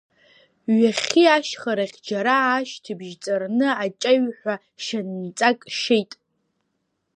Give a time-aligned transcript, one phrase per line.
[0.77, 6.11] Ҩахьхьи, ашьхарахь џьара ашьҭыбжь ҵарны аҷаҩҳәа шьанҵак шьеит.